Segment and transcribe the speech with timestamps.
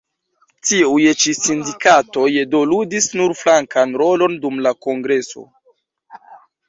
[0.67, 5.45] Tiuj ĉi sindikatoj do ludis nur flankan rolon dum la kongreso.